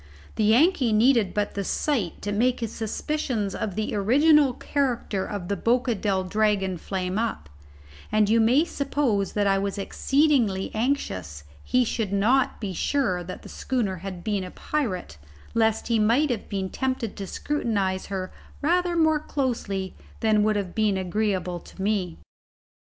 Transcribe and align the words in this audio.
The 0.33 0.45
Yankee 0.45 0.91
needed 0.93 1.31
but 1.31 1.53
the 1.53 1.63
sight 1.63 2.23
to 2.23 2.31
make 2.31 2.59
his 2.61 2.73
suspicions 2.73 3.53
of 3.53 3.75
the 3.75 3.93
original 3.93 4.51
character 4.51 5.27
of 5.29 5.47
the 5.47 5.55
Boca 5.55 5.93
del 5.93 6.23
Dragon 6.23 6.77
flame 6.79 7.19
up; 7.19 7.49
and 8.11 8.27
you 8.27 8.41
may 8.41 8.65
suppose 8.65 9.33
that 9.33 9.45
I 9.45 9.59
was 9.59 9.77
exceedingly 9.77 10.71
anxious 10.73 11.43
he 11.63 11.85
should 11.85 12.11
not 12.11 12.59
be 12.59 12.73
sure 12.73 13.23
that 13.23 13.43
the 13.43 13.49
schooner 13.49 13.97
had 13.97 14.23
been 14.23 14.43
a 14.43 14.49
pirate, 14.49 15.19
lest 15.53 15.87
he 15.87 15.99
might 15.99 16.31
have 16.31 16.49
been 16.49 16.71
tempted 16.71 17.15
to 17.15 17.27
scrutinize 17.27 18.07
her 18.07 18.31
rather 18.59 18.95
more 18.95 19.19
closely 19.19 19.93
than 20.19 20.41
would 20.41 20.55
have 20.55 20.73
been 20.73 20.97
agreeable 20.97 21.59
to 21.59 21.79
me. 21.79 22.17